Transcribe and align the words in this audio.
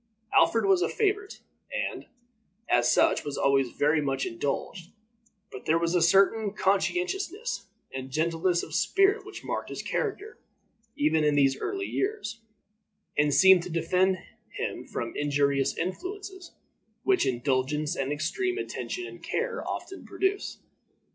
Alfred 0.33 0.65
was 0.65 0.81
a 0.81 0.89
favorite, 0.89 1.41
and, 1.71 2.07
as 2.67 2.91
such, 2.91 3.23
was 3.23 3.37
always 3.37 3.69
very 3.69 4.01
much 4.01 4.25
indulged; 4.25 4.89
but 5.51 5.65
there 5.67 5.77
was 5.77 5.93
a 5.93 6.01
certain 6.01 6.53
conscientiousness 6.53 7.67
and 7.93 8.09
gentleness 8.09 8.63
of 8.63 8.73
spirit 8.73 9.23
which 9.23 9.43
marked 9.43 9.69
his 9.69 9.83
character 9.83 10.39
even 10.95 11.23
in 11.23 11.35
these 11.35 11.55
early 11.61 11.85
years, 11.85 12.39
and 13.15 13.31
seemed 13.31 13.61
to 13.61 13.69
defend 13.69 14.17
him 14.49 14.87
from 14.87 15.13
the 15.13 15.21
injurious 15.21 15.77
influences 15.77 16.51
which 17.03 17.27
indulgence 17.27 17.95
and 17.95 18.11
extreme 18.11 18.57
attention 18.57 19.05
and 19.05 19.21
care 19.21 19.63
often 19.69 20.03
produce. 20.03 20.57